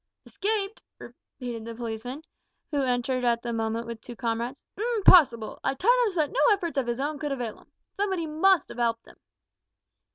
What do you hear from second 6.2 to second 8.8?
that no efforts of his own could avail 'im. Somebody must